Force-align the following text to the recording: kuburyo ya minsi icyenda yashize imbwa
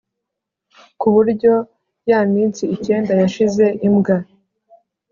kuburyo 0.99 1.53
ya 2.09 2.19
minsi 2.33 2.63
icyenda 2.75 3.11
yashize 3.21 3.65
imbwa 3.87 4.15